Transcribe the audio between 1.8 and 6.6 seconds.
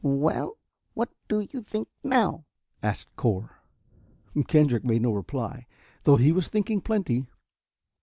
now?" asked Cor. Kendrick made no reply, though he was